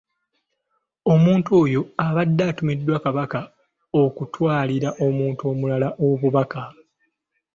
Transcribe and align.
Omuntu 1.13 1.49
oyo 1.63 1.81
aba 2.05 2.23
atumiddwa 2.49 2.97
Kabaka 3.05 3.41
okutwalira 4.01 4.89
omuntu 5.05 5.41
omulala 5.51 5.89
obubaka. 6.07 6.63